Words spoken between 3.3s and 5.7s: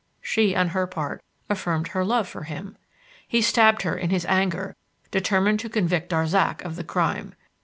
stabbed her in his anger, determined to